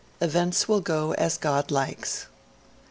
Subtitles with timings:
[0.19, 2.25] Events will go as God likes.'